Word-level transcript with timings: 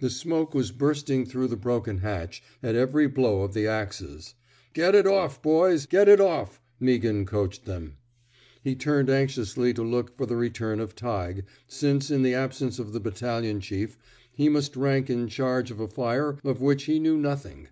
The 0.00 0.10
smoke 0.10 0.52
was 0.52 0.70
bursting 0.70 1.24
through 1.24 1.46
the 1.48 1.56
broken 1.56 2.00
hatch 2.00 2.42
at 2.62 2.74
every 2.74 3.06
blow 3.08 3.40
of 3.40 3.54
the 3.54 3.66
axes.'' 3.66 4.34
Get 4.74 4.94
it 4.94 5.06
off, 5.06 5.40
boys! 5.40 5.86
Get 5.86 6.10
it 6.10 6.20
off,'' 6.20 6.60
Meaghan 6.78 7.24
coached 7.26 7.64
them. 7.64 7.96
He 8.62 8.74
turned 8.76 9.08
anxiously 9.08 9.72
to 9.72 9.82
look 9.82 10.14
for 10.14 10.26
the 10.26 10.36
return 10.36 10.78
of 10.78 10.94
Tighe, 10.94 11.44
since, 11.66 12.10
in 12.10 12.20
the 12.22 12.34
absence 12.34 12.78
of 12.78 12.92
the 12.92 13.00
battal 13.00 13.44
ion 13.44 13.60
chief, 13.60 13.96
he 14.34 14.50
must 14.50 14.76
rank 14.76 15.08
in 15.08 15.26
charge 15.26 15.70
of 15.70 15.80
a 15.80 15.88
fire 15.88 16.36
of 16.44 16.60
which 16.60 16.84
he 16.84 16.98
knew 16.98 17.16
nothing. 17.16 17.68